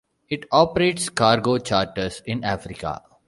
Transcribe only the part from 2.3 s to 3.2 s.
Africa.